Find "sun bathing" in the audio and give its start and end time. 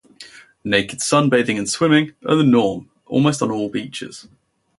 0.99-1.59